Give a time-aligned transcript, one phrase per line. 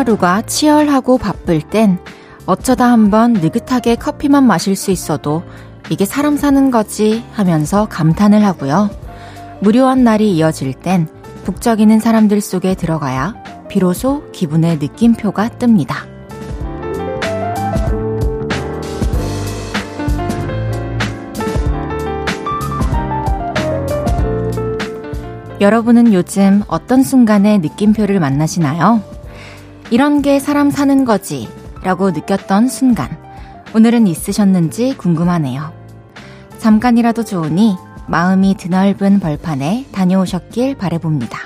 [0.00, 1.98] 하루하루가 치열하고 바쁠 땐
[2.46, 5.42] 어쩌다 한번 느긋하게 커피만 마실 수 있어도
[5.90, 8.90] 이게 사람 사는 거지 하면서 감탄을 하고요.
[9.60, 11.06] 무료한 날이 이어질 땐
[11.44, 13.34] 북적이는 사람들 속에 들어가야
[13.68, 16.08] 비로소 기분의 느낌표가 뜹니다.
[25.60, 29.19] 여러분은 요즘 어떤 순간에 느낌표를 만나시나요?
[29.90, 31.48] 이런 게 사람 사는 거지
[31.82, 33.10] 라고 느꼈던 순간.
[33.74, 35.72] 오늘은 있으셨는지 궁금하네요.
[36.58, 37.76] 잠깐이라도 좋으니
[38.06, 41.38] 마음이 드넓은 벌판에 다녀오셨길 바래봅니다.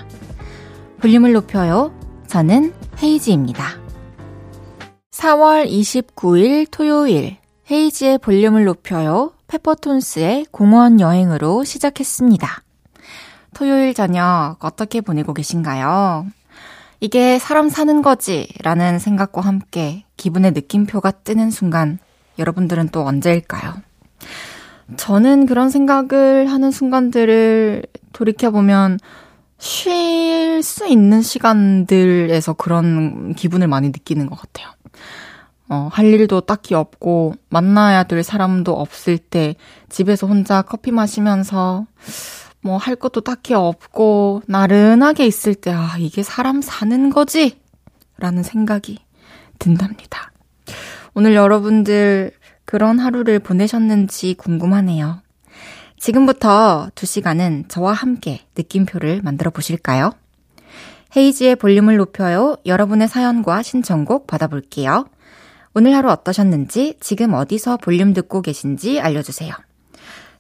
[1.00, 1.92] 볼륨을 높여요.
[2.26, 3.64] 저는 헤이지입니다.
[5.12, 7.38] 4월 29일 토요일
[7.70, 9.32] 헤이지의 볼륨을 높여요.
[9.46, 12.62] 페퍼톤스의 공원 여행으로 시작했습니다.
[13.54, 16.26] 토요일 저녁 어떻게 보내고 계신가요?
[17.00, 21.98] 이게 사람 사는 거지 라는 생각과 함께 기분의 느낌표가 뜨는 순간
[22.38, 23.74] 여러분들은 또 언제일까요?
[24.96, 28.98] 저는 그런 생각을 하는 순간들을 돌이켜보면
[29.58, 34.68] 쉴 수 있는 시간들에서 그런 기분을 많이 느끼는 것 같아요.
[35.70, 39.56] 어, 할 일도 딱히 없고, 만나야 될 사람도 없을 때,
[39.88, 41.86] 집에서 혼자 커피 마시면서,
[42.64, 47.60] 뭐 할 것도 딱히 없고 나른하게 있을 때, 아, 이게 사람 사는 거지?
[48.16, 48.98] 라는 생각이
[49.58, 50.32] 든답니다.
[51.12, 52.32] 오늘 여러분들
[52.64, 55.20] 그런 하루를 보내셨는지 궁금하네요.
[55.98, 60.12] 지금부터 2시간은 저와 함께 느낌표를 만들어 보실까요?
[61.16, 62.56] 헤이지의 볼륨을 높여요.
[62.64, 65.06] 여러분의 사연과 신청곡 받아볼게요.
[65.74, 69.52] 오늘 하루 어떠셨는지, 지금 어디서 볼륨 듣고 계신지 알려주세요.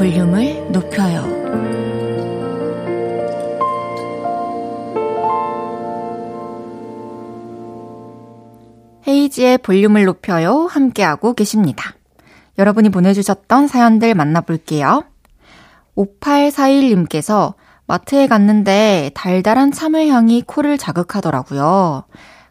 [0.00, 1.26] 볼륨을 높여요.
[9.06, 10.64] 헤이지의 볼륨을 높여요.
[10.70, 11.92] 함께하고 계십니다.
[12.56, 15.04] 여러분이 보내주셨던 사연들 만나볼게요.
[15.98, 17.52] 5841님께서
[17.86, 22.04] 마트에 갔는데 달달한 참외 향이 코를 자극하더라고요.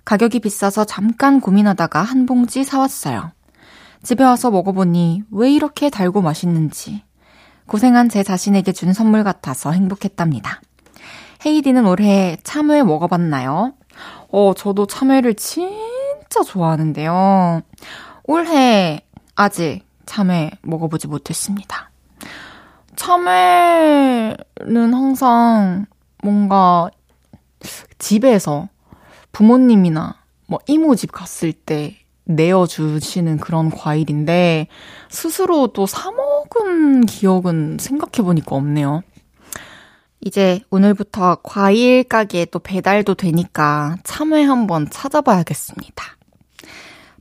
[0.06, 3.32] 가격이 비싸서 잠깐 고민하다가 한 봉지 사왔어요.
[4.04, 7.09] 집에 와서 먹어보니 왜 이렇게 달고 맛있는지
[7.70, 10.60] 고생한 제 자신에게 준 선물 같아서 행복했답니다.
[11.46, 13.74] 헤이디는 올해 참외 먹어봤나요?
[14.32, 17.62] 어, 저도 참외를 진짜 좋아하는데요.
[18.24, 19.02] 올해
[19.36, 21.92] 아직 참외 먹어보지 못했습니다.
[22.96, 24.36] 참외는
[24.68, 25.86] 항상
[26.24, 26.90] 뭔가
[28.00, 28.68] 집에서
[29.32, 30.16] 부모님이나
[30.48, 31.98] 뭐 이모 집 갔을 때
[32.30, 34.68] 내어주시는 그런 과일인데,
[35.10, 39.02] 스스로 또 사먹은 기억은 생각해보니까 없네요.
[40.22, 46.06] 이제 오늘부터 과일 가게에 또 배달도 되니까 참외 한번 찾아봐야겠습니다.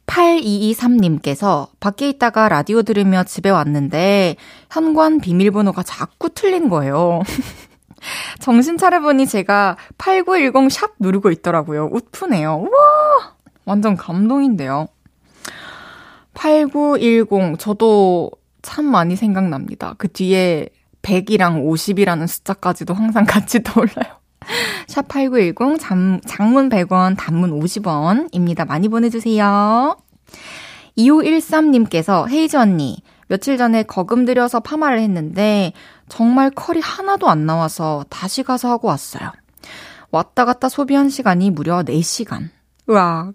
[0.06, 4.36] 8223님께서 밖에 있다가 라디오 들으며 집에 왔는데
[4.70, 7.22] 현관 비밀번호가 자꾸 틀린 거예요.
[8.40, 11.90] 정신 차려보니 제가 8910 샵 누르고 있더라고요.
[11.92, 12.54] 웃프네요.
[12.54, 13.34] 우와!
[13.64, 14.88] 완전 감동인데요.
[16.38, 17.58] 8910.
[17.58, 18.30] 저도
[18.62, 19.94] 참 많이 생각납니다.
[19.98, 20.68] 그 뒤에
[21.02, 24.18] 100이랑 50이라는 숫자까지도 항상 같이 떠올라요.
[24.86, 28.66] 샵8910 장, 장문 100원, 단문 50원입니다.
[28.66, 29.96] 많이 보내주세요.
[30.96, 35.72] 2513님께서 헤이즈 언니, 며칠 전에 거금 들여서 파마를 했는데
[36.08, 39.32] 정말 컬이 하나도 안 나와서 다시 가서 하고 왔어요.
[40.10, 42.48] 왔다 갔다 소비한 시간이 무려 4시간.
[42.88, 43.34] 으악.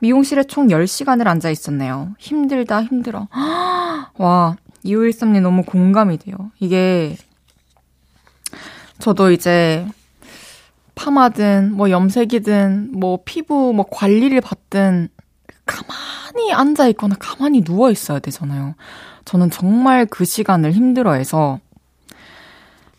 [0.00, 2.14] 미용실에 총 10시간을 앉아 있었네요.
[2.18, 3.28] 힘들다, 힘들어.
[4.18, 6.36] 와, 2513님 너무 공감이 돼요.
[6.60, 7.16] 이게,
[8.98, 9.86] 저도 이제,
[10.94, 15.08] 파마든, 뭐 염색이든, 뭐 피부, 뭐 관리를 받든,
[15.66, 18.74] 가만히 앉아 있거나 가만히 누워 있어야 되잖아요.
[19.24, 21.58] 저는 정말 그 시간을 힘들어 해서,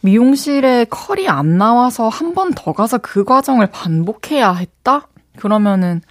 [0.01, 5.07] 미용실에 컬이 안 나와서 한 번 더 가서 그 과정을 반복해야 했다?
[5.37, 6.01] 그러면은,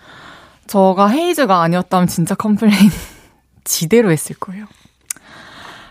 [0.67, 2.91] 제가 헤이즈가 아니었다면 진짜 complain
[3.65, 4.67] 지대로 했을 거예요.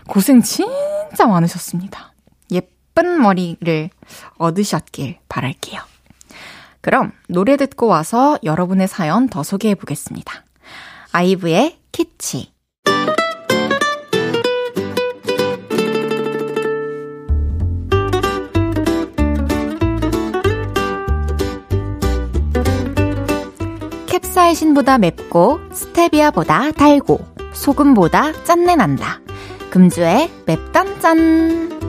[0.08, 2.12] 고생 진짜 많으셨습니다.
[2.50, 3.90] 예쁜 머리를
[4.38, 5.80] 얻으셨길 바랄게요.
[6.80, 10.44] 그럼 노래 듣고 와서 여러분의 사연 더 소개해 보겠습니다.
[11.12, 12.52] 아이브의 키치.
[24.14, 27.18] 캡사이신보다 맵고 스테비아보다 달고
[27.52, 29.20] 소금보다 짠내 난다.
[29.70, 31.80] 금주의 맵단짠.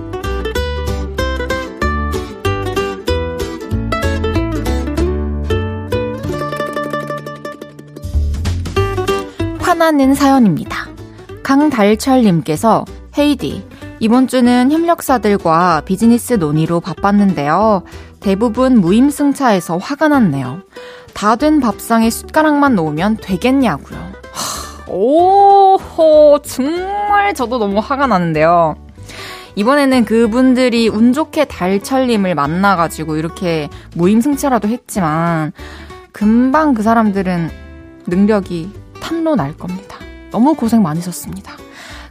[9.59, 10.87] 화나는 사연입니다.
[11.43, 12.85] 강달철님께서
[13.15, 13.63] 헤이디,
[13.99, 17.83] 이번 주는 협력사들과 비즈니스 논의로 바빴는데요.
[18.19, 20.61] 대부분 무임승차해서 화가 났네요.
[21.13, 23.97] 다 된 밥상에 숟가락만 놓으면 되겠냐고요.
[24.87, 28.75] 오호, 정말 저도 너무 화가 나는데요.
[29.55, 35.53] 이번에는 그분들이 운 좋게 달철님을 만나가지고 이렇게 무임승차라도 했지만,
[36.11, 37.49] 금방 그 사람들은
[38.07, 39.97] 능력이 탄로 날 겁니다.
[40.31, 41.53] 너무 고생 많으셨습니다.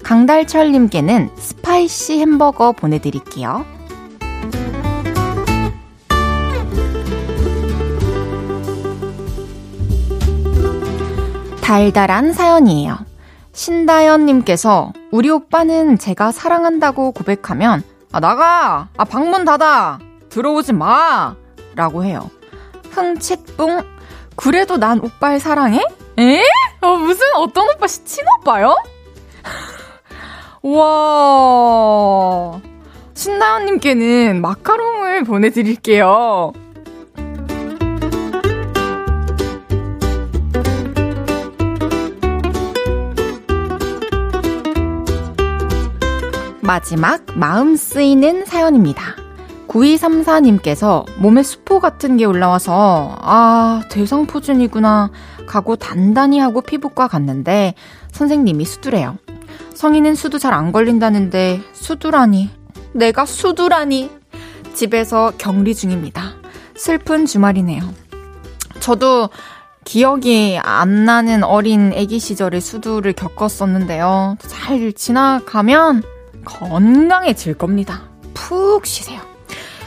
[0.04, 3.64] 강달철님께는 spicy 햄버거 보내드릴게요.
[11.62, 12.98] 달달한 사연이에요.
[13.52, 19.98] 신다연님께서 우리 오빠는 제가 사랑한다고 고백하면 아 나가 아 방문 닫아
[20.28, 21.34] 들어오지 마
[21.74, 22.30] 라고 해요.
[22.90, 23.84] 흥칫뿡
[24.36, 25.80] 그래도 난 오빠를 사랑해?
[26.18, 26.42] 에?
[26.82, 28.76] 어, 무슨 어떤 오빠 친오빠요?
[30.66, 32.58] 와
[33.12, 36.54] 신다연님께는 마카롱을 보내드릴게요.
[46.62, 49.02] 마지막 마음 쓰이는 사연입니다.
[49.68, 55.10] 9234님께서 몸에 수포 같은 게 올라와서 아 대상포진이구나
[55.46, 57.74] 가고 단단히 하고 피부과 갔는데
[58.12, 59.18] 선생님이 수두래요.
[59.74, 62.50] 성인은 수두 잘 안 걸린다는데 수두라니
[62.92, 64.10] 내가 수두라니
[64.74, 66.34] 집에서 격리 중입니다.
[66.76, 67.82] 슬픈 주말이네요.
[68.80, 69.30] 저도
[69.84, 74.36] 기억이 안 나는 어린 아기 시절의 수두를 겪었었는데요.
[74.46, 76.02] 잘 지나가면
[76.44, 78.02] 건강해질 겁니다.
[78.32, 79.20] 푹 쉬세요.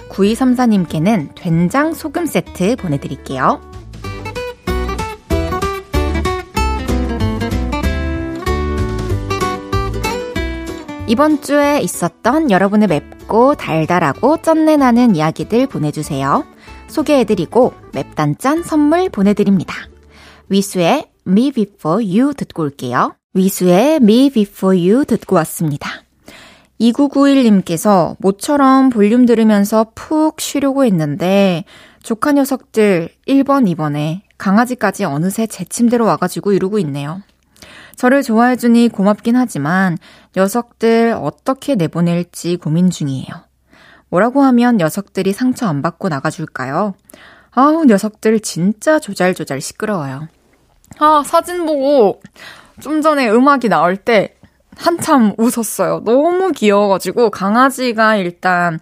[0.10, 3.62] 9234님께는 된장 소금 세트 보내드릴게요.
[11.10, 16.44] 이번 주에 있었던 여러분의 맵고 달달하고 쩐내나는 이야기들 보내주세요.
[16.88, 19.74] 소개해드리고 맵단짠 선물 보내드립니다.
[20.50, 23.16] 위수의 Me Before You 듣고 올게요.
[23.34, 25.90] 위수의 Me Before You 듣고 왔습니다.
[26.82, 31.64] 2991님께서 모처럼 볼륨 들으면서 푹 쉬려고 했는데
[32.04, 37.22] 조카 녀석들 1번, 2번에 강아지까지 어느새 제 침대로 와가지고 이러고 있네요.
[37.98, 39.98] 저를 좋아해주니 고맙긴 하지만
[40.36, 43.28] 녀석들 어떻게 내보낼지 고민 중이에요.
[44.10, 46.94] 뭐라고 하면 녀석들이 상처 안 받고 나가줄까요?
[47.52, 50.28] 아우, 녀석들 진짜 조잘조잘 시끄러워요.
[51.00, 52.22] 아, 사진 보고
[52.80, 54.36] 좀 전에 음악이 나올 때
[54.78, 56.04] 한참 웃었어요.
[56.06, 58.80] 너무 귀여워가지고 강아지가 일단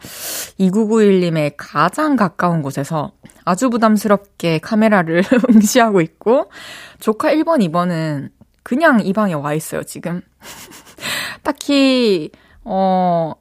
[0.60, 3.14] 2991님의 가장 가까운 곳에서
[3.46, 6.52] 아주 부담스럽게 카메라를 응시하고 있고
[7.00, 8.30] 조카 1번, 2번은
[8.66, 10.22] 그냥 이 방에 와 있어요, 지금.
[11.44, 12.32] 딱히
[12.64, 13.34] 어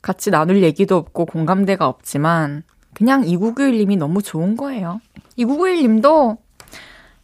[0.00, 2.62] 같이 나눌 얘기도 없고 공감대가 없지만
[2.94, 5.02] 그냥 2991님이 너무 좋은 거예요.
[5.36, 6.38] 2991님도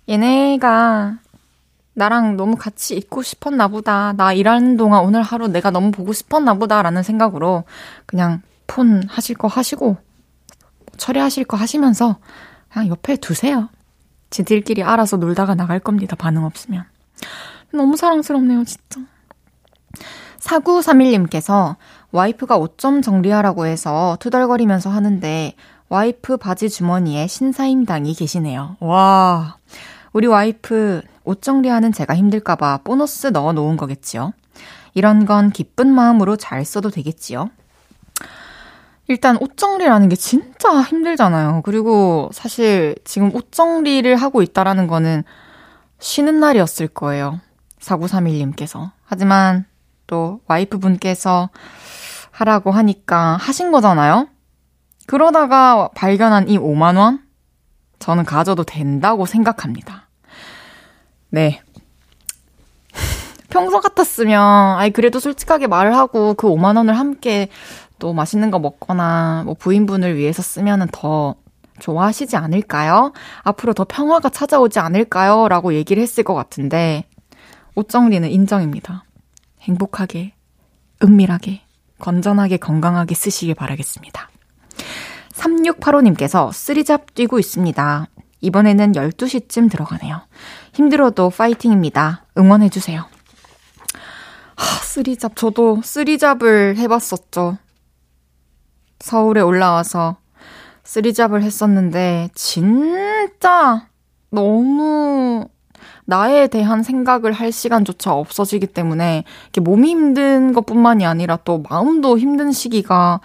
[0.07, 1.17] 얘네가
[1.95, 4.13] 나랑 너무 같이 있고 싶었나 보다.
[4.13, 6.83] 나 일하는 동안 오늘 하루 내가 너무 보고 싶었나 보다.
[6.83, 7.65] 라는 생각으로
[8.05, 9.97] 그냥 폰 하실 거 하시고
[10.99, 12.19] 처리하실 거 하시면서
[12.71, 13.71] 그냥 옆에 두세요.
[14.29, 16.17] 지들끼리 알아서 놀다가 나갈 겁니다.
[16.17, 16.85] 반응 없으면.
[17.73, 19.01] 너무 사랑스럽네요, 진짜.
[20.41, 21.77] 4931님께서
[22.13, 25.55] 와이프가 옷 좀 정리하라고 해서 투덜거리면서 하는데
[25.89, 28.77] 와이프 바지 주머니에 신사임당이 계시네요.
[28.81, 29.57] 와.
[30.13, 34.33] 우리 와이프 옷 정리하는 제가 힘들까봐 보너스 넣어 놓은 거겠지요.
[34.95, 37.51] 이런 건 기쁜 마음으로 잘 써도 되겠지요.
[39.09, 41.63] 일단 옷 정리라는 게 진짜 힘들잖아요.
[41.65, 45.25] 그리고 사실 지금 옷 정리를 하고 있다라는 거는
[46.01, 47.41] 쉬는 날이었을 거예요.
[47.81, 48.91] 4931님께서.
[49.05, 49.65] 하지만
[50.07, 51.51] 또 와이프 분께서
[52.31, 54.29] 하라고 하니까 하신 거잖아요?
[55.07, 57.21] 그러다가 발견한 이 5만원?
[57.99, 60.09] 저는 가져도 된다고 생각합니다.
[61.29, 61.61] 네.
[63.51, 67.49] 평소 같았으면, 아이, 그래도 솔직하게 말을 하고 그 5만원을 함께
[67.99, 71.35] 또 맛있는 거 먹거나 뭐 부인분을 위해서 쓰면은 더
[71.81, 73.13] 좋아하시지 않을까요?
[73.43, 75.49] 앞으로 더 평화가 찾아오지 않을까요?
[75.49, 77.05] 라고 얘기를 했을 것 같은데,
[77.75, 79.05] 옷 정리는 인정입니다.
[79.63, 80.35] 행복하게,
[81.03, 81.63] 은밀하게,
[81.99, 84.29] 건전하게, 건강하게 쓰시길 바라겠습니다.
[85.33, 88.07] 3685님께서 쓰리잡 뛰고 있습니다.
[88.41, 90.23] 이번에는 12시쯤 들어가네요.
[90.73, 92.27] 힘들어도 파이팅입니다.
[92.39, 93.05] 응원해주세요.
[94.57, 97.59] 하, 쓰리잡, 저도 쓰리잡을 해봤었죠.
[99.01, 100.17] 서울에 올라와서
[100.91, 103.87] 쓰리잡을 했었는데, 진짜
[104.31, 105.47] 너무
[106.05, 109.23] 나에 대한 생각을 할 시간조차 없어지기 때문에,
[109.61, 113.21] 몸이 힘든 것 뿐만이 아니라 또 마음도 힘든 시기가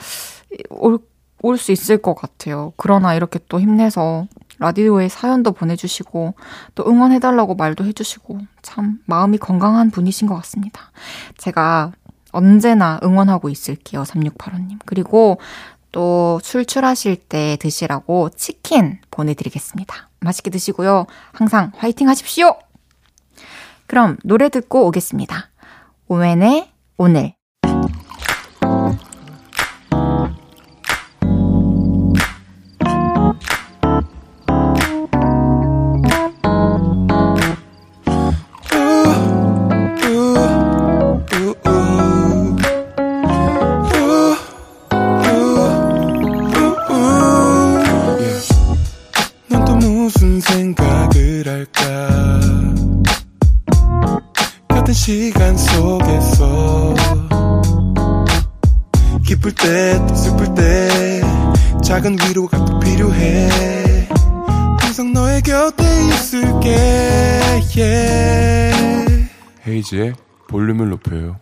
[0.70, 1.00] 올,
[1.42, 2.72] 올수 있을 것 같아요.
[2.78, 4.28] 그러나 이렇게 또 힘내서
[4.60, 6.36] 라디오에 사연도 보내주시고
[6.76, 10.92] 또 응원해달라고 말도 해주시고 참 마음이 건강한 분이신 것 같습니다.
[11.38, 11.94] 제가
[12.32, 14.04] 언제나 응원하고 있을게요.
[14.04, 14.80] 3685님.
[14.86, 15.40] 그리고
[15.96, 20.10] 또 출출하실 때 드시라고 치킨 보내드리겠습니다.
[20.20, 21.06] 맛있게 드시고요.
[21.32, 22.60] 항상 화이팅 하십시오!
[23.88, 25.52] 그럼 노래 듣고 오겠습니다.
[26.10, 27.34] 오웬의 오늘.
[69.68, 70.14] 헤이지의
[70.48, 71.38] 볼륨을 높여요.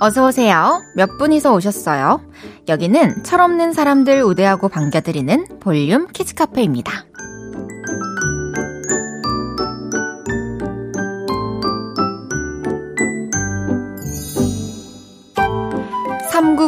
[0.00, 0.82] 어서오세요.
[0.96, 2.20] 몇 분이서 오셨어요?
[2.68, 7.06] 여기는 철없는 사람들 우대하고 반겨드리는 볼륨 키즈카페입니다.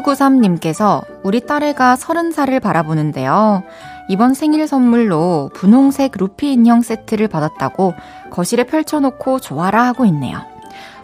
[0.02, 3.62] 3993님께서 우리 딸애가 30살을 바라보는데요.
[4.08, 7.94] 이번 생일 선물로 분홍색 루피 인형 세트를 받았다고
[8.30, 10.42] 거실에 펼쳐놓고 좋아라 하고 있네요.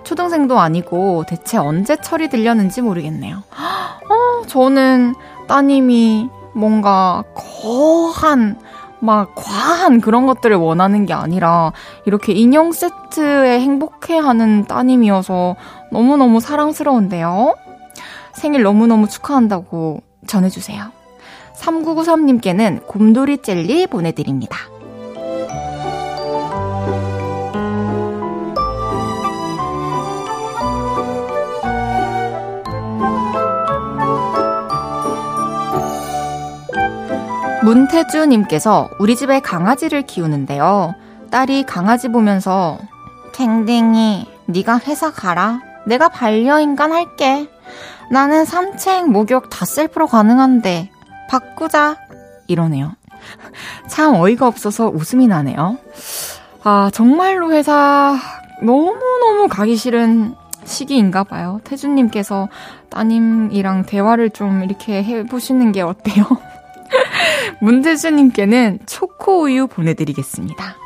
[0.02, 3.36] 초등생도 아니고 대체 언제 철이 들렸는지 모르겠네요.
[3.36, 5.14] 어, 저는
[5.46, 8.58] 따님이 뭔가 거한,
[8.98, 11.72] 막 과한 그런 것들을 원하는 게 아니라
[12.04, 15.56] 이렇게 인형 세트에 행복해하는 따님이어서
[15.90, 17.54] 너무너무 사랑스러운데요.
[18.40, 20.92] 생일 너무너무 축하한다고 전해주세요.
[21.56, 24.56] 3993님께는 곰돌이 젤리 보내드립니다.
[37.62, 40.94] 문태주님께서 우리 집에 강아지를 키우는데요.
[41.30, 42.78] 딸이 강아지 보면서
[43.34, 45.60] 댕댕이 네가 회사 가라.
[45.84, 47.50] 내가 반려인간 할게.
[48.10, 50.90] 나는 산책, 목욕 다 셀프로 가능한데
[51.28, 51.96] 바꾸자.
[52.48, 52.92] 이러네요.
[53.88, 55.78] 참 어이가 없어서 웃음이 나네요.
[56.64, 58.16] 아, 정말로 회사
[58.62, 61.60] 너무너무 가기 싫은 시기인가 봐요.
[61.64, 62.48] 태준님께서
[62.90, 66.26] 따님이랑 대화를 좀 이렇게 해보시는 게 어때요?
[67.62, 70.76] 문태준님께는 초코우유 보내드리겠습니다.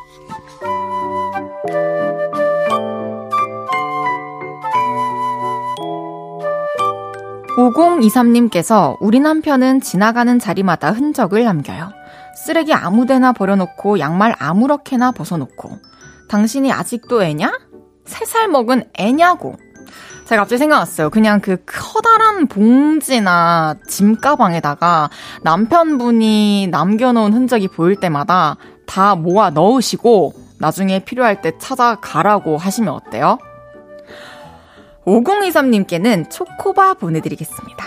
[7.56, 11.92] 5023님께서 우리 남편은 지나가는 자리마다 흔적을 남겨요.
[12.37, 15.78] 쓰레기 아무데나 버려놓고 양말 아무렇게나 벗어놓고
[16.28, 17.52] 당신이 아직도 애냐?
[18.06, 19.56] 세살 먹은 애냐고.
[20.25, 21.11] 제가 갑자기 생각났어요.
[21.11, 25.11] 그냥 그 커다란 봉지나 짐 가방에다가
[25.42, 28.56] 남편분이 남겨놓은 흔적이 보일 때마다
[28.87, 33.38] 다 모아 넣으시고 나중에 필요할 때 찾아가라고 하시면 어때요?
[35.06, 37.84] 5023님께는 초코바 보내드리겠습니다.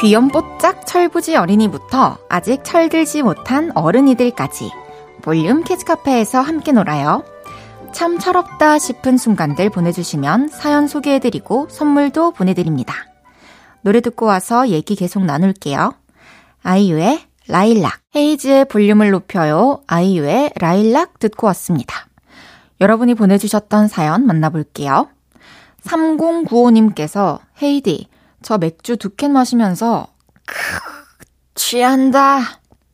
[0.00, 4.70] 귀염뽀짝 철부지 어린이부터 아직 철들지 못한 어른이들까지
[5.20, 7.22] 볼륨 키즈카페에서 함께 놀아요.
[7.92, 12.94] 참 철없다 싶은 순간들 보내주시면 사연 소개해드리고 선물도 보내드립니다.
[13.82, 15.99] 노래 듣고 와서 얘기 계속 나눌게요.
[16.62, 19.82] 아이유의 라일락, 헤이즈의 볼륨을 높여요.
[19.86, 22.06] 아이유의 라일락 듣고 왔습니다.
[22.80, 25.08] 여러분이 보내주셨던 사연 만나볼게요.
[25.84, 28.08] 3095님께서 헤이디,
[28.42, 30.08] 저 맥주 두 캔 마시면서,
[30.46, 30.54] 크,
[31.54, 32.40] 취한다!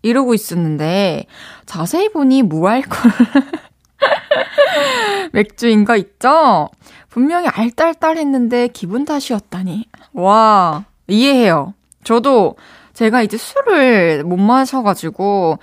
[0.03, 1.27] 이러고 있었는데,
[1.67, 3.11] 자세히 보니 무알콜
[5.33, 6.69] 맥주인 거 있죠?
[7.09, 9.89] 분명히 알딸딸했는데 기분 탓이었다니.
[10.13, 11.75] 와, 이해해요.
[12.05, 12.57] 저도
[12.97, 15.59] 제가 이제 술을 못 마셔가지고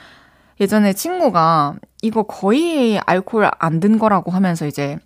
[0.59, 4.97] 예전에 친구가 이거 거의 알코올 안 든 거라고 하면서 이제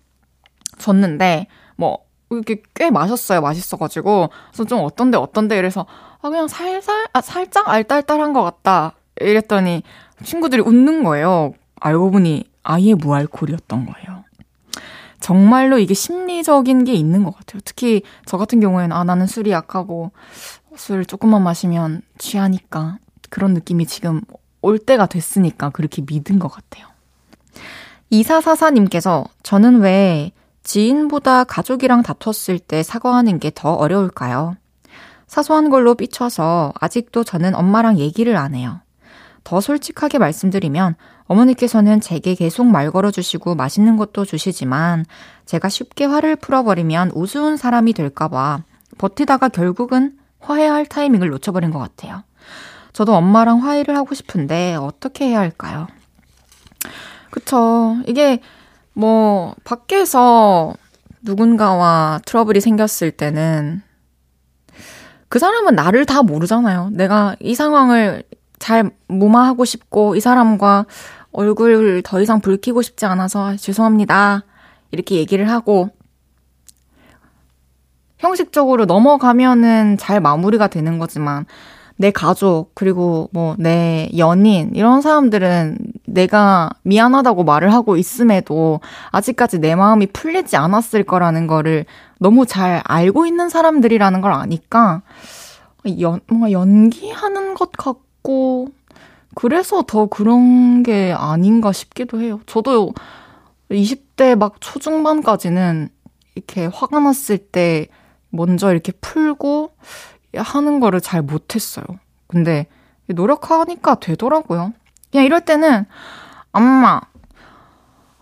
[0.78, 1.98] 줬는데 뭐
[2.30, 3.40] 이렇게 꽤 마셨어요.
[3.40, 5.86] 맛있어가지고 그래서 좀 어떤데 어떤데 이래서
[6.20, 9.82] 아 그냥 살살 아 살짝 알딸딸한 것 같다 이랬더니
[10.22, 11.54] 친구들이 웃는 거예요.
[11.80, 14.24] 알고 보니 아예 무알콜이었던 거예요.
[15.20, 17.62] 정말로 이게 심리적인 게 있는 것 같아요.
[17.64, 20.12] 특히 저 같은 경우에는 아 나는 술이 약하고
[20.78, 22.98] 술 조금만 마시면 취하니까
[23.30, 24.20] 그런 느낌이 지금
[24.62, 26.86] 올 때가 됐으니까 그렇게 믿은 것 같아요.
[28.10, 30.32] 이사사사님께서 저는 왜
[30.62, 34.56] 지인보다 가족이랑 다퉜을 때 사과하는 게 더 어려울까요?
[35.26, 38.80] 사소한 걸로 삐쳐서 아직도 저는 엄마랑 얘기를 안 해요.
[39.44, 40.94] 더 솔직하게 말씀드리면
[41.24, 45.04] 어머니께서는 제게 계속 말 걸어주시고 맛있는 것도 주시지만
[45.44, 48.62] 제가 쉽게 화를 풀어버리면 우스운 사람이 될까봐
[48.96, 52.22] 버티다가 결국은 화해할 타이밍을 놓쳐버린 것 같아요.
[52.92, 55.86] 저도 엄마랑 화해를 하고 싶은데 어떻게 해야 할까요?
[57.30, 57.96] 그쵸.
[58.06, 58.40] 이게
[58.92, 60.74] 뭐 밖에서
[61.22, 63.82] 누군가와 트러블이 생겼을 때는
[65.28, 66.90] 그 사람은 나를 다 모르잖아요.
[66.92, 68.24] 내가 이 상황을
[68.58, 70.86] 잘 무마하고 싶고 이 사람과
[71.32, 74.44] 얼굴 더 이상 붉히고 싶지 않아서 죄송합니다.
[74.90, 75.90] 이렇게 얘기를 하고
[78.18, 81.46] 형식적으로 넘어가면은 잘 마무리가 되는 거지만
[81.96, 89.74] 내 가족 그리고 뭐 내 연인 이런 사람들은 내가 미안하다고 말을 하고 있음에도 아직까지 내
[89.74, 91.86] 마음이 풀리지 않았을 거라는 거를
[92.20, 95.02] 너무 잘 알고 있는 사람들이라는 걸 아니까
[96.00, 98.68] 연, 뭔가 연기하는 것 같고
[99.34, 102.40] 그래서 더 그런 게 아닌가 싶기도 해요.
[102.46, 102.92] 저도
[103.70, 105.88] 20대 막 초중반까지는
[106.34, 107.88] 이렇게 화가 났을 때
[108.30, 109.72] 먼저 이렇게 풀고
[110.36, 111.84] 하는 거를 잘 못했어요.
[112.26, 112.66] 근데
[113.06, 114.72] 노력하니까 되더라고요.
[115.10, 115.86] 그냥 이럴 때는
[116.52, 117.00] 엄마,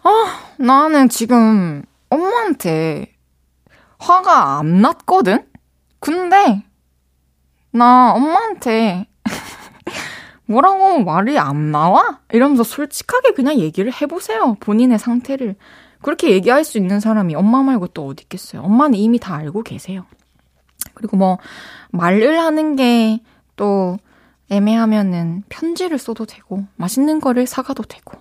[0.02, 3.12] 아, 나는 지금 엄마한테
[3.98, 5.44] 화가 안 났거든?
[5.98, 6.64] 근데
[7.72, 9.06] 나 엄마한테
[10.46, 12.20] 뭐라고 말이 안 나와?
[12.32, 14.56] 이러면서 솔직하게 그냥 얘기를 해보세요.
[14.60, 15.56] 본인의 상태를.
[16.06, 18.62] 그렇게 얘기할 수 있는 사람이 엄마 말고 또 어디 있겠어요.
[18.62, 20.06] 엄마는 이미 다 알고 계세요.
[20.94, 21.38] 그리고 뭐,
[21.90, 23.18] 말을 하는 게
[23.56, 23.98] 또
[24.50, 28.16] 애매하면은 편지를 써도 되고, 맛있는 거를 사가도 되고.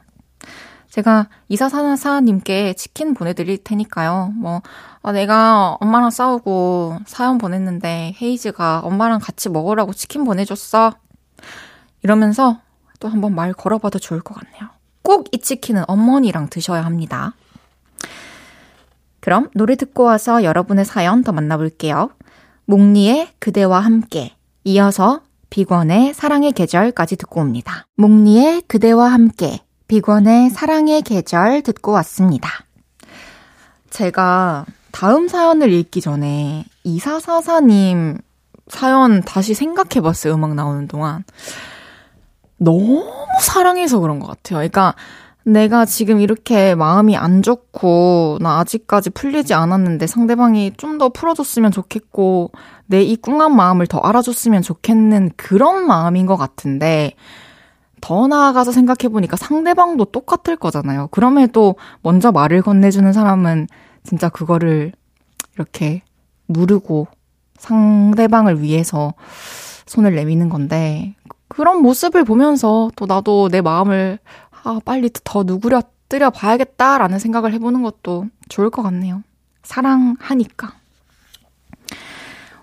[0.89, 4.33] 제가 이사사사님께 치킨 보내드릴 테니까요.
[4.35, 4.61] 뭐,
[5.03, 10.93] 아, 내가 엄마랑 싸우고 사연 보냈는데 헤이즈가 엄마랑 같이 먹으라고 치킨 보내줬어.
[12.01, 12.59] 이러면서
[12.99, 14.69] 또 한번 말 걸어봐도 좋을 것 같네요.
[15.03, 17.33] 꼭 이 치킨은 어머니랑 드셔야 합니다.
[19.19, 22.11] 그럼 노래 듣고 와서 여러분의 사연 더 만나볼게요.
[22.65, 27.87] 몽리의 그대와 함께 이어서 비권의 사랑의 계절까지 듣고 옵니다.
[27.95, 32.49] 몽리의 그대와 함께 비권의 사랑의 계절 듣고 왔습니다.
[33.89, 38.17] 제가 다음 사연을 읽기 전에 이사사사님
[38.67, 40.33] 사연 다시 생각해 봤어요.
[40.33, 41.23] 음악 나오는 동안.
[42.57, 43.05] 너무
[43.39, 44.57] 사랑해서 그런 것 같아요.
[44.57, 44.95] 그러니까
[45.47, 52.51] 내가 지금 이렇게 마음이 안 좋고, 나 아직까지 풀리지 않았는데 상대방이 좀 더 풀어줬으면 좋겠고,
[52.87, 57.13] 내 이 꿍한 마음을 더 알아줬으면 좋겠는 그런 마음인 것 같은데,
[58.01, 61.07] 더 나아가서 생각해보니까 상대방도 똑같을 거잖아요.
[61.11, 63.67] 그럼에도 먼저 말을 건네주는 사람은
[64.03, 64.93] 진짜 그거를
[65.55, 66.01] 이렇게
[66.47, 67.07] 누르고
[67.57, 69.13] 상대방을 위해서
[69.85, 71.15] 손을 내미는 건데,
[71.47, 74.19] 그런 모습을 보면서 또 나도 내 마음을
[74.65, 79.21] 아, 빨리 더 누구려 뜨려 봐야겠다라는 생각을 해보는 것도 좋을 것 같네요.
[79.63, 80.73] 사랑하니까.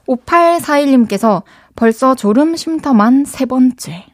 [0.08, 1.42] 5841님께서
[1.76, 4.06] 벌써 졸음 쉼터만 세 번째.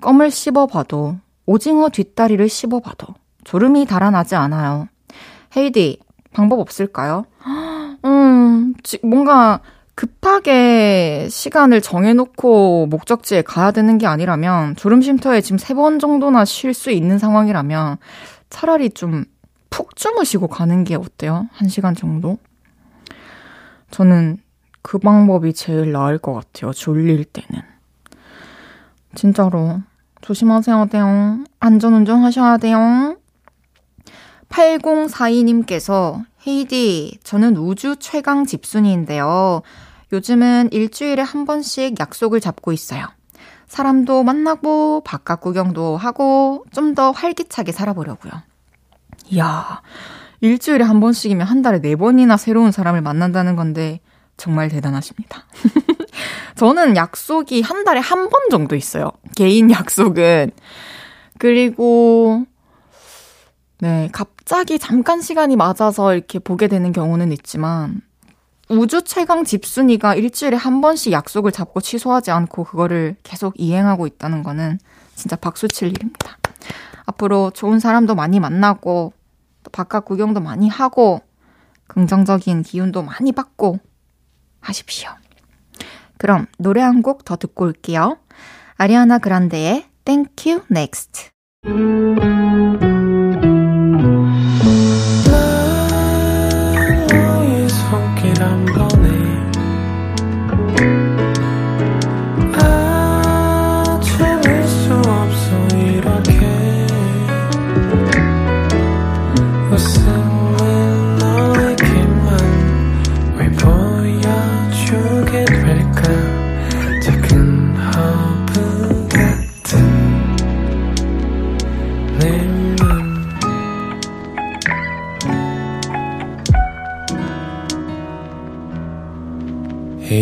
[0.00, 4.88] 껌을 씹어봐도, 오징어 뒷다리를 씹어봐도, 졸음이 달아나지 않아요.
[5.56, 6.00] 헤이디,
[6.32, 7.26] 방법 없을까요?
[8.04, 9.60] 음, 뭔가
[9.96, 16.72] 급하게 시간을 정해놓고 목적지에 가야 되는 게 아니라면 졸음 쉼터에 지금 세 번 정도나 쉴
[16.74, 17.96] 수 있는 상황이라면
[18.50, 19.24] 차라리 좀
[19.76, 21.50] 푹 주무시고 가는 게 어때요?
[21.52, 22.38] 한 시간 정도?
[23.90, 24.38] 저는
[24.80, 26.72] 그 방법이 제일 나을 것 같아요.
[26.72, 27.62] 졸릴 때는.
[29.14, 29.80] 진짜로.
[30.22, 31.44] 조심하셔야 돼요.
[31.60, 33.18] 안전운전 하셔야 돼요.
[34.48, 39.60] 8042님께서 헤이디, 저는 우주 최강 집순이인데요.
[40.12, 43.06] 요즘은 일주일에 한 번씩 약속을 잡고 있어요.
[43.66, 48.32] 사람도 만나고 바깥 구경도 하고 좀 더 활기차게 살아보려고요.
[49.30, 49.82] 이야,
[50.40, 54.00] 일주일에 한 번씩이면 한 달에 네 번이나 새로운 사람을 만난다는 건데
[54.36, 55.44] 정말 대단하십니다.
[56.54, 59.10] 저는 약속이 한 달에 한 번 정도 있어요.
[59.36, 60.52] 개인 약속은.
[61.38, 62.44] 그리고
[63.80, 68.00] 네, 갑자기 잠깐 시간이 맞아서 이렇게 보게 되는 경우는 있지만
[68.68, 74.78] 우주 최강 집순이가 일주일에 한 번씩 약속을 잡고 취소하지 않고 그거를 계속 이행하고 있다는 거는
[75.14, 76.36] 진짜 박수 칠 일입니다.
[77.06, 79.12] 앞으로 좋은 사람도 많이 만나고
[79.62, 81.20] 또 바깥 구경도 많이 하고
[81.86, 83.78] 긍정적인 기운도 많이 받고
[84.60, 85.10] 하십시오.
[86.18, 88.18] 그럼 노래 한 곡 더 듣고 올게요.
[88.76, 91.30] 아리아나 그란데의 Thank You Next.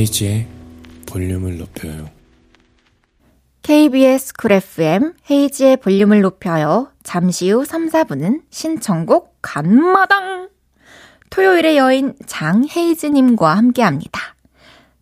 [0.04, 0.46] 헤이지의
[1.06, 2.10] 볼륨을 높여요.
[3.62, 6.90] KBS 쿨 FM 헤이지의 볼륨을 높여요.
[7.02, 10.50] 잠시 후 3, 4분은 신청곡 간마당!
[11.30, 14.20] 토요일의 여인 장헤이즈님과 함께 합니다.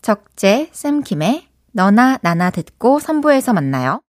[0.03, 4.01] 적재 쌤킴의 너나 나나 듣고 3부에서 만나요.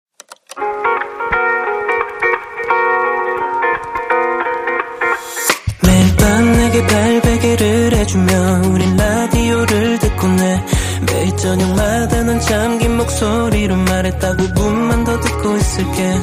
[5.85, 8.33] 매일 밤 내게 발베개를 해주며
[8.69, 16.15] 우린 라디오를 듣고 내 매일 저녁마다 넌 잠긴 목소리로 말했다 5분만 더 듣고 있을게.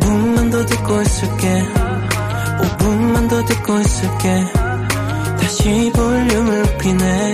[0.00, 1.62] 5분만 더 듣고 있을게.
[2.60, 4.44] 5분만 더 듣고 있을게.
[5.40, 7.32] 다시 볼륨을 높이네.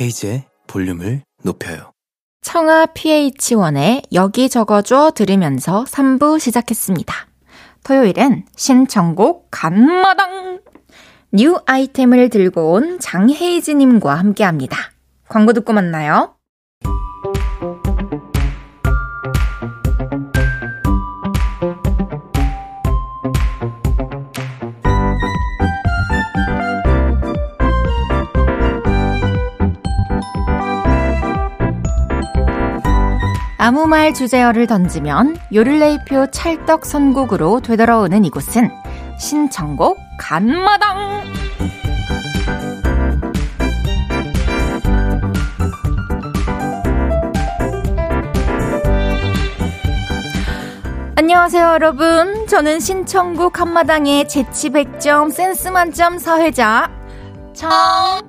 [0.00, 1.92] 헤이즈의 볼륨을 높여요.
[2.42, 7.14] 청아 PH1의 여기 적어줘 들으면서 3부 시작했습니다.
[7.84, 10.60] 토요일은 신청곡 간마당!
[11.34, 14.76] 뉴 아이템을 들고 온 장혜이즈님과 함께 합니다.
[15.28, 16.34] 광고 듣고 만나요.
[33.56, 38.70] 아무 말 주제어를 던지면 요를레이표 찰떡 선곡으로 되돌아오는 이곳은
[39.18, 41.22] 신청곡 간마당!
[51.16, 52.46] 안녕하세요, 여러분.
[52.46, 56.90] 저는 신청곡 한마당의 재치 100점, 센스 만점 사회자,
[57.54, 58.22] 정혜지어라!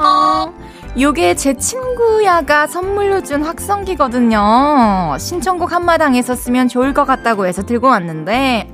[0.00, 0.59] 어,
[0.98, 5.16] 요게 제 친구야가 선물로 준 확성기거든요.
[5.18, 8.68] 신청곡 한마당에서 쓰면 좋을 것 같다고 해서 들고 왔는데,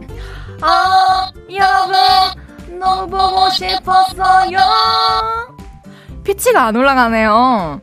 [0.63, 4.59] 아, 여러분, 너무 보고 싶었어요.
[6.25, 7.81] 피치가 안 올라가네요.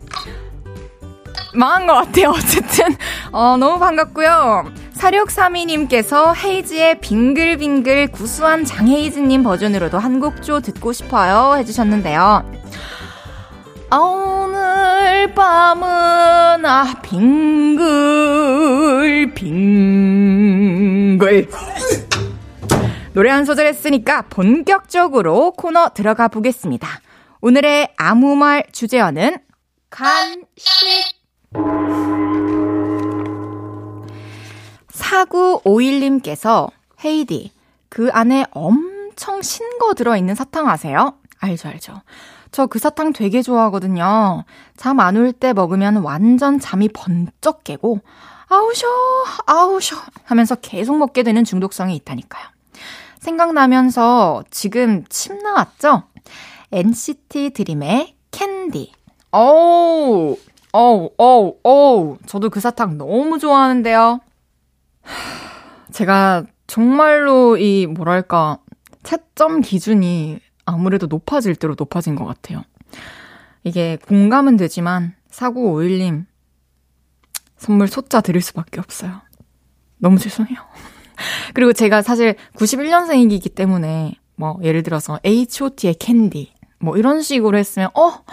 [1.54, 2.32] 망한 것 같아요.
[2.36, 2.96] 어쨌든,
[3.32, 4.66] 어, 너무 반갑고요.
[4.98, 11.56] 4632님께서 헤이즈의 빙글빙글 구수한 장헤이즈님 버전으로도 한 곡조 듣고 싶어요.
[11.58, 12.44] 해주셨는데요.
[13.94, 17.84] 아, 오늘 밤은 아 빙글
[19.36, 20.58] 빙글
[23.14, 26.88] 노래 한 소절 했으니까 본격적으로 코너 들어가 보겠습니다.
[27.42, 29.38] 오늘의 아무 말 주제어는
[29.92, 30.42] 간식
[34.92, 36.72] 4951님께서
[37.06, 37.52] 헤이디
[37.90, 41.14] 그 안에 엄청 신 거 들어있는 사탕 아세요?
[41.40, 42.02] 알죠 알죠.
[42.54, 44.46] 저 그 사탕 되게 좋아하거든요.
[44.78, 48.00] 잠 안 올 때 먹으면 완전 잠이 번쩍 깨고,
[48.48, 48.88] 아우셔,
[49.48, 52.46] 아우셔 하면서 계속 먹게 되는 중독성이 있다니까요.
[53.20, 56.04] 생각나면서 지금 침 나왔죠?
[56.72, 58.92] NCT 드림의 캔디.
[59.32, 60.38] 어우,
[60.74, 62.18] 어우, 어우, 어우.
[62.28, 64.20] 저도 그 사탕 너무 좋아하는데요.
[65.92, 68.58] 제가 정말로 이, 뭐랄까,
[69.04, 72.64] 채점 기준이 아무래도 높아질 대로 높아진 것 같아요.
[73.64, 76.26] 이게 공감은 되지만 4951님
[77.58, 79.22] 선물 소짜 드릴 수밖에 없어요.
[79.98, 80.58] 너무 죄송해요.
[81.54, 88.24] 그리고 제가 사실 91년생이기 때문에 뭐 예를 들어서 H.O.T의 캔디 뭐 이런 식으로 했으면 어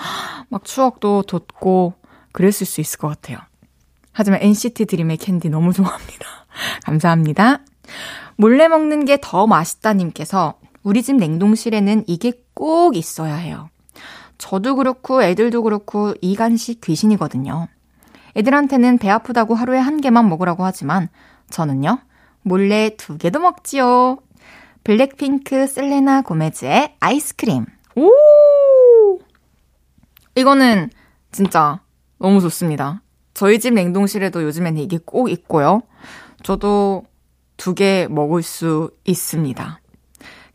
[0.50, 1.94] 막 추억도 돋고
[2.32, 3.38] 그랬을 수 있을 것 같아요.
[4.12, 6.26] 하지만 NCT 드림의 캔디 너무 좋아합니다.
[6.84, 7.60] 감사합니다.
[8.36, 13.68] 몰래 먹는 게 더 맛있다님께서 우리 집 냉동실에는 이게 꼭 있어야 해요.
[14.38, 17.68] 저도 그렇고 애들도 그렇고 이 간식 귀신이거든요.
[18.36, 21.08] 애들한테는 배 아프다고 하루에 한 개만 먹으라고 하지만
[21.50, 21.98] 저는요,
[22.42, 24.18] 몰래 두 개도 먹지요.
[24.84, 27.66] 블랙핑크 셀레나 고메즈의 아이스크림.
[27.96, 29.18] 오!
[30.36, 30.90] 이거는
[31.32, 31.80] 진짜
[32.18, 33.02] 너무 좋습니다.
[33.34, 35.82] 저희 집 냉동실에도 요즘에는 이게 꼭 있고요.
[36.42, 37.04] 저도
[37.56, 39.79] 두 개 먹을 수 있습니다.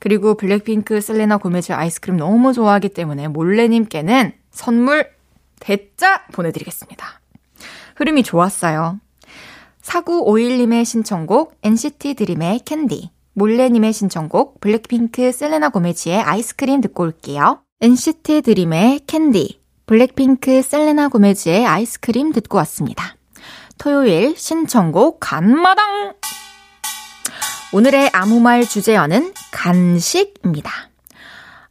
[0.06, 5.10] 그리고 블랙핑크 셀레나 고메즈 아이스크림 너무 좋아하기 때문에 몰래님께는 선물
[5.60, 7.22] 대짜 보내드리겠습니다.
[7.96, 9.00] 흐름이 좋았어요.
[9.82, 17.62] 4951님의 신청곡 NCT 드림의 캔디 몰래님의 신청곡 블랙핑크 셀레나 고메즈의 아이스크림 듣고 올게요.
[17.82, 23.16] NCT 드림의 캔디 블랙핑크 셀레나 고메즈의 아이스크림 듣고 왔습니다.
[23.80, 26.14] 토요일 신청곡 간마당
[27.76, 30.72] 오늘의 아무 말 주제어는 간식입니다.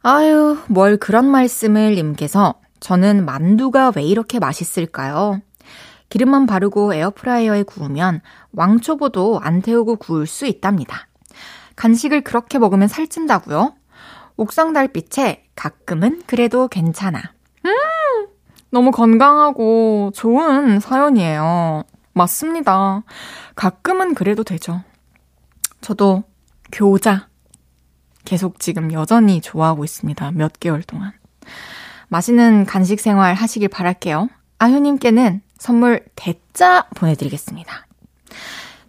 [0.03, 5.41] 아유, 뭘 그런 말씀을 님께서 저는 만두가 왜 이렇게 맛있을까요?
[6.09, 11.07] 기름만 바르고 에어프라이어에 구우면 왕초보도 안 태우고 구울 수 있답니다.
[11.75, 13.73] 간식을 그렇게 먹으면 살찐다고요?
[14.37, 17.17] 옥상 달빛에 가끔은 그래도 괜찮아.
[17.65, 18.27] 음!
[18.69, 21.83] 너무 건강하고 좋은 사연이에요.
[22.13, 23.01] 맞습니다.
[23.55, 24.83] 가끔은 그래도 되죠.
[25.85, 26.23] 저도
[26.71, 27.27] 교자
[28.23, 30.31] 계속 지금 여전히 좋아하고 있습니다.
[30.31, 31.11] 몇 개월 동안.
[32.07, 34.29] 맛있는 간식 생활 하시길 바랄게요.
[34.57, 37.85] 아효님께는 선물 대짜 보내드리겠습니다.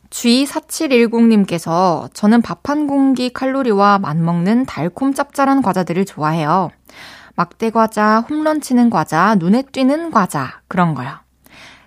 [0.08, 6.70] G4710님께서 저는 밥 한 공기 칼로리와 맞먹는 달콤 짭짤한 과자들을 좋아해요.
[7.34, 11.10] 막대 과자, 홈런 치는 과자, 눈에 띄는 과자, 그런 거요.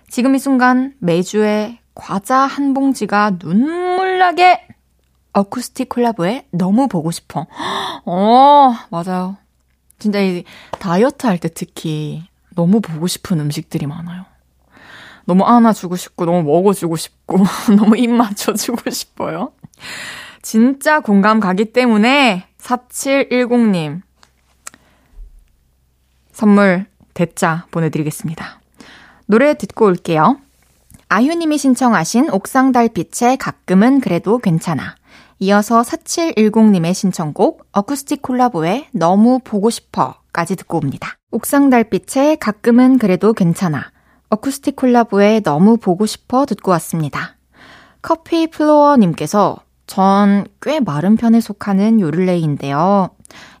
[0.08, 4.68] 지금 이 순간 매주에 과자 한 봉지가 눈물나게
[5.32, 7.46] 어쿠스틱 콜라보에 너무 보고 싶어.
[8.04, 9.36] 어, 맞아요.
[9.98, 10.44] 진짜 이
[10.78, 14.24] 다이어트 할 때 특히 너무 보고 싶은 음식들이 많아요.
[15.26, 17.38] 너무 안아주고 싶고, 너무 먹어주고 싶고,
[17.76, 19.52] 너무 입 맞춰주고 싶어요.
[20.42, 24.00] 진짜 공감 가기 때문에 4710님
[26.32, 28.60] 선물 대짜 보내드리겠습니다.
[29.26, 30.38] 노래 듣고 올게요.
[31.08, 34.96] 아휴님이 신청하신 옥상 달빛의 가끔은 그래도 괜찮아.
[35.40, 41.16] 이어서 4710님의 신청곡 어쿠스틱 콜라보의 너무 보고 싶어까지 듣고 옵니다.
[41.30, 43.90] 옥상 달빛의 가끔은 그래도 괜찮아.
[44.28, 47.36] 어쿠스틱 콜라보의 너무 보고 싶어 듣고 왔습니다.
[48.02, 53.10] 커피 플로어님께서 전 꽤 마른 편에 속하는 요를레인데요.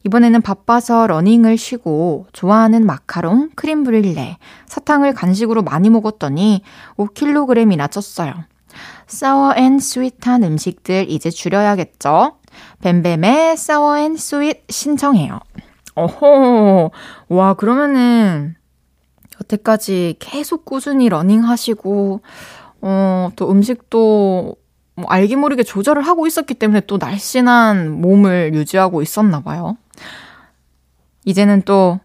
[0.04, 6.62] 이번에는 바빠서 러닝을 쉬고 좋아하는 마카롱, 크림 브륄레, 사탕을 간식으로 많이 먹었더니
[6.96, 8.44] 5kg이나 쪘어요.
[9.10, 12.38] 사워 앤 스윗한 음식들 이제 줄여야겠죠?
[12.80, 15.40] 뱀뱀의 Sour and Sweet 신청해요.
[15.96, 16.92] 어호,
[17.28, 18.54] 와, 그러면은,
[19.40, 22.20] 여태까지 계속 꾸준히 러닝 하시고,
[22.82, 24.56] 어, 또 음식도
[24.94, 29.76] 뭐 알게 모르게 조절을 하고 있었기 때문에 또 날씬한 몸을 유지하고 있었나 봐요.
[31.24, 31.98] 이제는 또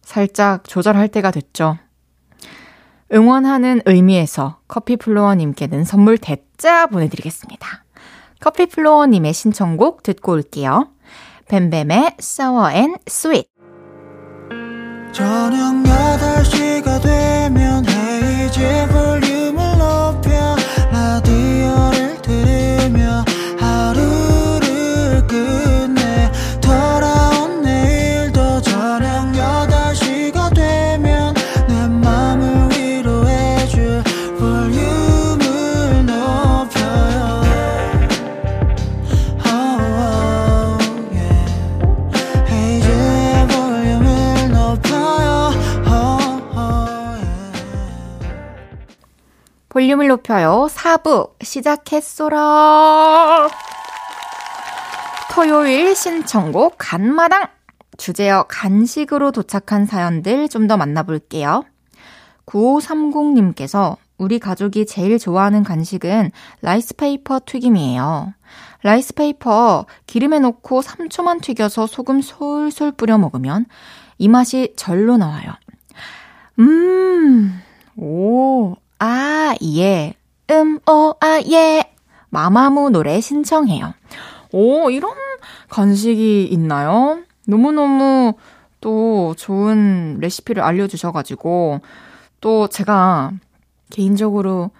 [0.00, 1.76] 살짝 조절할 때가 됐죠.
[3.12, 7.84] 응원하는 의미에서 커피플로어님께는 선물 대짜 보내드리겠습니다.
[8.40, 10.88] 커피플로어님의 신청곡 듣고 올게요.
[11.48, 13.48] 뱀뱀의 Sour and Sweet
[15.12, 20.27] 저녁 8시가 되면 헤이즈 볼륨을 높여
[50.88, 53.48] 4부 시작했소라.
[55.30, 57.48] 토요일 신청곡 한마당.
[57.98, 61.64] 주제어 간식으로 도착한 사연들 좀 더 만나볼게요.
[62.46, 66.30] 9530님께서 우리 가족이 제일 좋아하는 간식은
[66.62, 68.32] rice paper 튀김이에요.
[68.82, 73.66] rice paper 기름에 넣고 3초만 튀겨서 소금 솔솔 뿌려 먹으면
[74.16, 75.52] 이 맛이 절로 나와요.
[76.58, 77.60] 음,
[77.96, 80.14] 오, 아, 예.
[80.50, 81.82] 음, 오, 아, 예.
[82.30, 83.94] 마마무 노래 신청해요.
[84.52, 85.12] 오, 이런
[85.68, 87.20] 간식이 있나요?
[87.46, 88.34] 너무너무
[88.80, 91.80] 또 좋은 레시피를 알려주셔가지고,
[92.40, 93.32] 또 제가
[93.90, 94.70] 개인적으로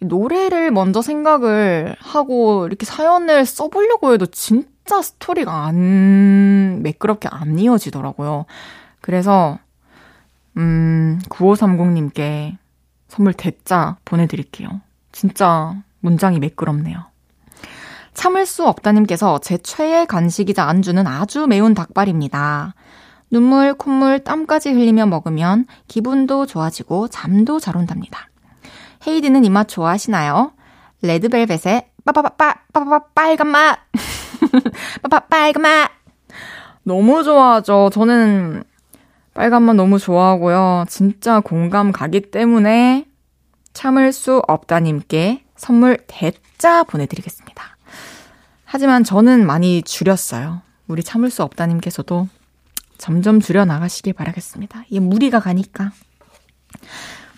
[0.00, 8.46] 노래를 먼저 생각을 하고 이렇게 사연을 써보려고 해도 진짜 스토리가 안, 매끄럽게 안 이어지더라고요.
[9.00, 9.58] 그래서,
[10.56, 12.56] 음, 9530님께
[13.08, 14.80] 선물 대짜 보내드릴게요.
[15.14, 16.98] 진짜 문장이 매끄럽네요.
[18.14, 22.74] 참을 수 없다님께서 제 최애 간식이자 안주는 아주 매운 닭발입니다.
[23.30, 28.28] 눈물, 콧물, 땀까지 흘리며 먹으면 기분도 좋아지고 잠도 잘 온답니다.
[29.06, 30.52] 헤이디는 이 맛 좋아하시나요?
[31.02, 33.78] 레드벨벳의 빠빠빠빠 빠빠빠 빨간 맛
[35.02, 35.90] 빠빠 빨간 맛
[36.82, 37.90] 너무 좋아하죠.
[37.92, 38.64] 저는
[39.32, 40.84] 빨간 맛 너무 좋아하고요.
[40.88, 43.06] 진짜 공감 가기 때문에
[43.74, 47.76] 참을 수 없다님께 선물 대짜 보내드리겠습니다.
[48.64, 50.62] 하지만 저는 많이 줄였어요.
[50.88, 52.28] 우리 참을 수 없다님께서도
[52.96, 54.84] 점점 줄여 나가시길 바라겠습니다.
[54.88, 55.92] 이게 무리가 가니까.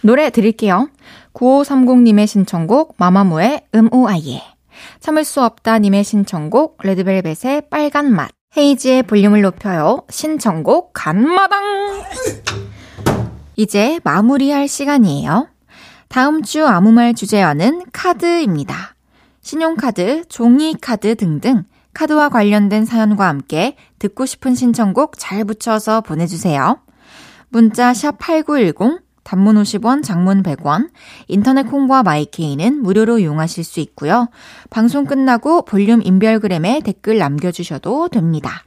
[0.02, 0.88] 노래 드릴게요.
[1.34, 4.42] 9530님의 신청곡 마마무의 음오아예
[5.00, 10.04] 참을 수 없다님의 신청곡 레드벨벳의 빨간 맛 헤이지의 볼륨을 높여요.
[10.08, 12.04] 신청곡 간마당
[13.56, 15.48] 이제 마무리할 시간이에요.
[16.08, 18.94] 다음 주 아무 말 주제어는 카드입니다.
[19.42, 21.64] 신용카드, 종이카드 등등
[21.94, 26.78] 카드와 관련된 사연과 함께 듣고 싶은 신청곡 잘 붙여서 보내주세요.
[27.48, 30.90] 문자 샵 8910, 단문 50원, 장문 100원,
[31.26, 34.28] 인터넷 콩과 마이케이는 무료로 이용하실 수 있고요.
[34.70, 38.62] 방송 끝나고 볼륨 인별그램에 댓글 남겨주셔도 됩니다.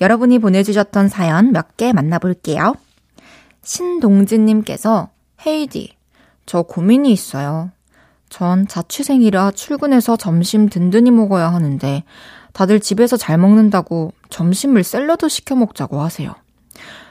[0.00, 2.74] 여러분이 보내주셨던 사연 몇 개 만나볼게요.
[3.62, 5.08] 신동진님께서
[5.46, 5.96] 헤이디,
[6.46, 7.70] 저 고민이 있어요.
[8.28, 12.04] 전 자취생이라 출근해서 점심 든든히 먹어야 하는데
[12.52, 16.34] 다들 집에서 잘 먹는다고 점심을 샐러드 시켜 먹자고 하세요.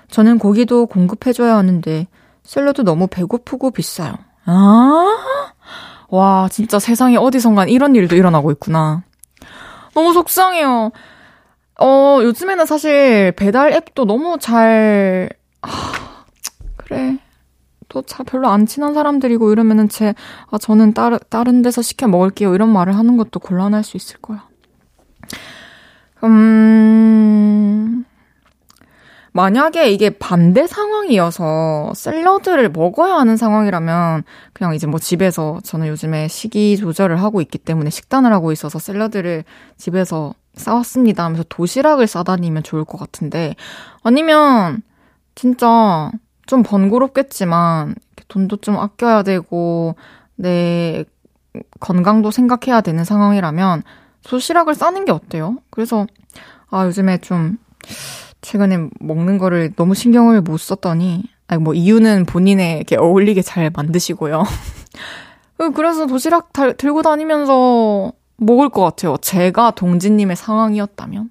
[0.10, 2.08] 저는 고기도 공급해줘야 하는데
[2.44, 4.14] 샐러드 너무 배고프고 비싸요.
[4.46, 5.18] 아,
[6.10, 9.04] 와, 진짜 세상에 어디선간 이런 일도 일어나고 있구나.
[9.94, 10.92] 너무 속상해요.
[11.80, 15.30] 어, 요즘에는 사실 배달 앱도 너무 잘,
[15.62, 15.70] 아,
[16.78, 17.18] 그래.
[17.94, 20.16] 또잘 별로 안 친한 사람들이고 이러면은 제,
[20.50, 22.56] 아, 저는 따르, 다른 데서 시켜 먹을게요.
[22.56, 24.48] 이런 말을 하는 것도 곤란할 수 있을 거야.
[26.24, 28.04] 음,
[29.32, 36.78] 만약에 이게 반대 상황이어서 샐러드를 먹어야 하는 상황이라면 그냥 이제 뭐 집에서 저는 요즘에 식이
[36.78, 39.44] 조절을 하고 있기 때문에 식단을 하고 있어서 샐러드를
[39.78, 43.56] 집에서 싸왔습니다 하면서 도시락을 싸다니면 좋을 것 같은데
[44.04, 44.84] 아니면
[45.34, 46.12] 진짜
[46.46, 47.96] 좀 번거롭겠지만
[48.28, 49.96] 돈도 좀 아껴야 되고
[50.36, 51.06] 내
[51.80, 53.84] 건강도 생각해야 되는 상황이라면
[54.24, 55.58] 도시락을 싸는 게 어때요?
[55.70, 56.08] 그래서
[56.70, 57.58] 아 요즘에 좀
[58.44, 64.44] 최근에 먹는 거를 너무 신경을 못 썼더니, 아니, 뭐, 이유는 본인에게 어울리게 잘 만드시고요.
[65.76, 69.16] 그래서 도시락 달, 들고 다니면서 먹을 것 같아요.
[69.22, 71.30] 제가 동진님의 상황이었다면.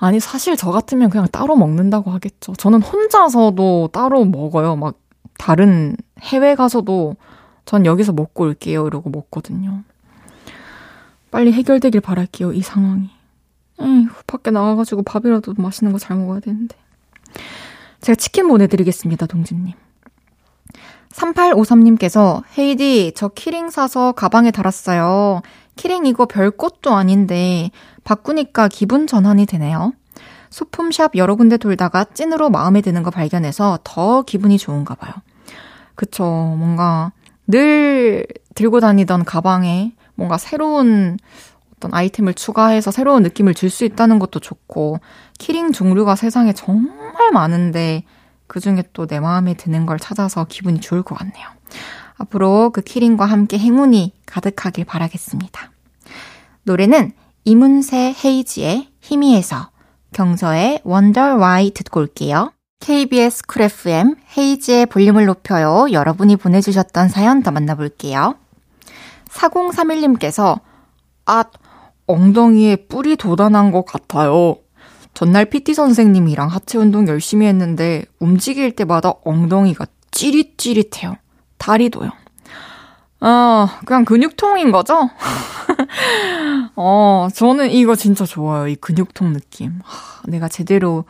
[0.00, 2.54] 아니, 사실 저 같으면 그냥 따로 먹는다고 하겠죠.
[2.54, 4.74] 저는 혼자서도 따로 먹어요.
[4.76, 4.96] 막,
[5.38, 7.16] 다른 해외 가서도
[7.66, 8.86] 전 여기서 먹고 올게요.
[8.86, 9.82] 이러고 먹거든요.
[11.30, 12.52] 빨리 해결되길 바랄게요.
[12.54, 13.10] 이 상황이.
[13.80, 16.76] 에휴, 밖에 나가가지고 밥이라도 맛있는 거 잘 먹어야 되는데.
[18.00, 19.74] 제가 치킨 보내드리겠습니다, 동진님.
[21.10, 25.42] 3853님께서, 헤디, 저 key ring 사서 가방에 달았어요.
[25.80, 27.70] key ring 이거 별 것도 아닌데,
[28.04, 29.94] 바꾸니까 기분 전환이 되네요.
[30.50, 35.14] 소품샵 여러 군데 돌다가 찐으로 마음에 드는 거 발견해서 더 기분이 좋은가 봐요.
[35.94, 36.22] 그쵸.
[36.22, 37.12] 뭔가
[37.46, 41.16] 늘 들고 다니던 가방에 뭔가 새로운
[41.74, 45.00] 어떤 아이템을 추가해서 새로운 느낌을 줄 수 있다는 것도 좋고,
[45.38, 48.04] 키링 종류가 세상에 정말 많은데,
[48.46, 51.46] 그 중에 또 내 마음에 드는 걸 찾아서 기분이 좋을 것 같네요.
[52.18, 55.70] 앞으로 그 키링과 함께 행운이 가득하길 바라겠습니다.
[56.64, 57.12] 노래는
[57.44, 59.70] 이문세 헤이지의 희미해서,
[60.12, 62.52] 경서의 Wonder Why 듣고 올게요.
[62.80, 65.86] KBS 쿨 FM 헤이지의 볼륨을 높여요.
[65.92, 68.36] 여러분이 보내주셨던 사연 더 만나볼게요.
[69.28, 70.60] 4031님께서
[71.26, 71.44] 아,
[72.06, 74.56] 엉덩이에 뿔이 돋아난 것 같아요.
[75.14, 81.16] 전날 PT 선생님이랑 하체 운동 열심히 했는데 움직일 때마다 엉덩이가 찌릿찌릿해요.
[81.58, 82.10] 다리도요.
[83.20, 85.10] 아, 그냥 근육통인 거죠?
[86.74, 88.66] 어, 저는 이거 진짜 좋아요.
[88.68, 89.78] 이 근육통 느낌.
[89.84, 91.04] 하, 내가 제대로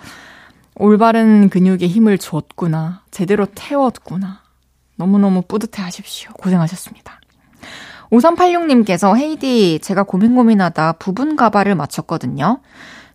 [0.74, 3.02] 올바른 근육에 힘을 줬구나.
[3.10, 4.40] 제대로 태웠구나.
[4.96, 6.32] 너무너무 뿌듯해 하십시오.
[6.32, 7.20] 고생하셨습니다.
[8.10, 12.60] 5386님께서 헤이디, 제가 고민 고민하다 부분 가발을 맞췄거든요.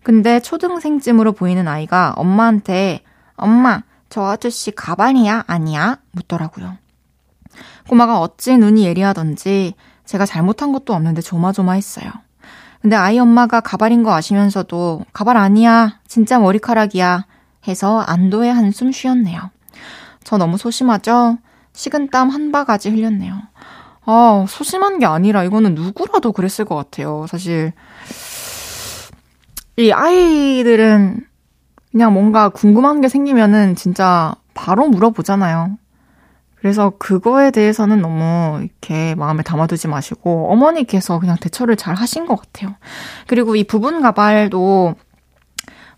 [0.04, 3.02] 근데 초등생쯤으로 보이는 아이가 엄마한테,
[3.36, 5.44] 엄마, 저 아저씨 가발이야?
[5.48, 5.98] 아니야?
[6.12, 6.78] 묻더라고요.
[7.88, 9.74] 꼬마가 어찌 눈이 예리하던지
[10.06, 12.12] 제가 잘못한 것도 없는데 조마조마했어요.
[12.82, 17.26] 근데 아이 엄마가 가발인 거 아시면서도 가발 아니야, 진짜 머리카락이야
[17.68, 19.50] 해서 안도의 한숨 쉬었네요.
[20.24, 21.38] 저 너무 소심하죠?
[21.74, 23.42] 식은땀 한 바가지 흘렸네요.
[24.06, 27.26] 아, 소심한 게 아니라 이거는 누구라도 그랬을 것 같아요.
[27.28, 27.74] 사실
[29.78, 31.26] 이 아이들은
[31.92, 35.78] 그냥 뭔가 궁금한 게 생기면은 진짜 바로 물어보잖아요.
[36.66, 42.74] 그래서 그거에 대해서는 너무 이렇게 마음에 담아두지 마시고 어머니께서 그냥 대처를 잘 하신 것 같아요.
[43.28, 44.96] 그리고 이 부분 가발도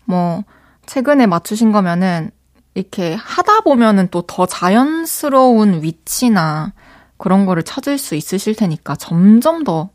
[0.04, 0.44] 뭐
[0.84, 2.32] 최근에 맞추신 거면은
[2.74, 6.74] 이렇게 하다 보면은 또 더 자연스러운 위치나
[7.16, 9.88] 그런 거를 찾을 수 있으실 테니까 점점 더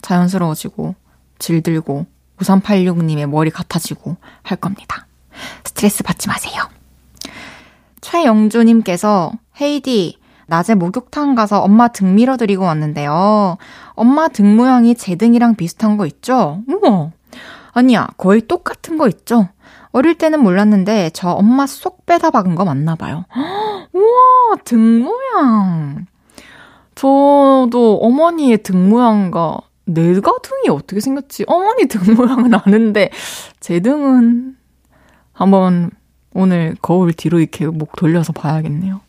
[0.00, 0.94] 자연스러워지고
[1.40, 2.06] 질들고
[2.36, 5.08] 5386님의 머리 같아지고 할 겁니다.
[5.64, 6.62] 스트레스 받지 마세요.
[8.00, 10.19] 최영주님께서 헤이디
[10.50, 13.56] 낮에 목욕탕 가서 엄마 등 밀어드리고 왔는데요.
[13.92, 16.62] 엄마 등 모양이 제 등이랑 비슷한 거 있죠?
[16.66, 17.12] 우와.
[17.70, 19.48] 아니야, 거의 똑같은 거 있죠?
[19.92, 23.26] 어릴 때는 몰랐는데 저 엄마 쏙 빼다 박은 거 맞나 봐요.
[23.94, 26.06] 우와, 등 모양.
[26.96, 31.44] 저도 어머니의 등 모양과 내가 등이 어떻게 생겼지?
[31.46, 33.10] 어머니 등 모양은 아는데
[33.60, 34.56] 제 등은
[35.32, 35.92] 한번
[36.34, 39.00] 오늘 거울 뒤로 이렇게 목 돌려서 봐야겠네요.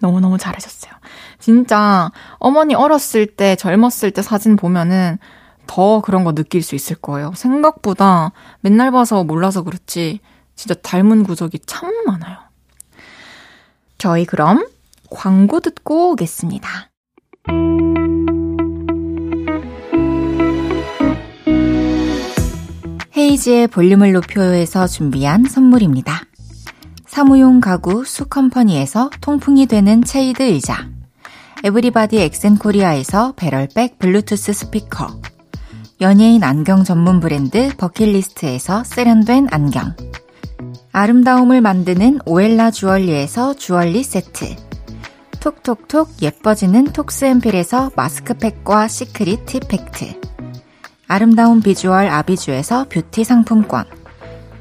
[0.00, 0.92] 너무너무 잘하셨어요.
[1.38, 5.18] 진짜 어머니 어렸을 때, 젊었을 때 사진 보면은
[5.66, 7.32] 더 그런 거 느낄 수 있을 거예요.
[7.34, 10.20] 생각보다 맨날 봐서 몰라서 그렇지,
[10.56, 12.36] 진짜 닮은 구석이 참 많아요.
[13.98, 14.66] 저희 그럼
[15.10, 16.90] 광고 듣고 오겠습니다.
[23.16, 26.22] 헤이즈의 볼륨을 높여요에서 준비한 선물입니다.
[27.14, 30.88] 사무용 가구 수컴퍼니에서 통풍이 되는 체이드 의자.
[31.62, 35.20] 에브리바디 엑센코리아에서 배럴백 블루투스 스피커.
[36.00, 39.94] 연예인 안경 전문 브랜드 버킷리스트에서 세련된 안경.
[40.90, 44.56] 아름다움을 만드는 오엘라 주얼리에서 주얼리 세트.
[45.38, 50.20] 톡톡톡 예뻐지는 톡스앤필에서 마스크팩과 시크릿 팁팩트.
[51.06, 53.84] 아름다운 비주얼 아비주에서 뷰티 상품권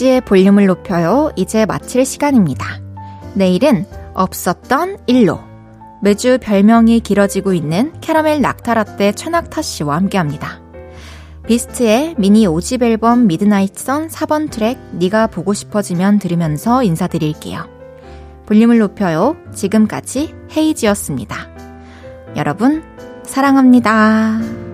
[0.00, 1.30] 헤이즈의 볼륨을 높여요.
[1.36, 2.80] 이제 마칠 시간입니다.
[3.34, 3.84] 내일은
[4.14, 5.38] 없었던 일로.
[6.02, 10.60] 매주 별명이 길어지고 있는 캐러멜 낙타라떼 최낙타 씨와 함께 합니다.
[11.46, 17.68] 비스트의 미니 5집 앨범 Midnight Sun 4번 트랙 네가 보고 싶어지면 들으면서 인사드릴게요.
[18.46, 19.36] 볼륨을 높여요.
[19.54, 21.36] 지금까지 헤이즈였습니다.
[22.36, 22.82] 여러분,
[23.22, 24.69] 사랑합니다.